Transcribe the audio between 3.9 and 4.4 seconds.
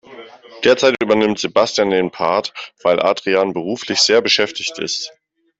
sehr